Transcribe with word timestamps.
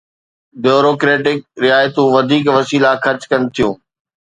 Bureaucratic 0.63 1.37
رعايتون 1.63 2.07
وڌيڪ 2.15 2.45
وسيلا 2.57 2.91
خرچ 3.03 3.21
ڪن 3.31 3.41
ٿيون. 3.53 3.73